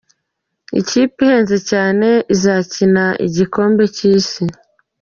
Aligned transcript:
Ikipe 0.79 1.17
ihenze 1.25 1.57
cyane 1.69 2.07
izakina 2.33 3.05
igikombe 3.27 3.83
cy’Isi. 3.95 4.43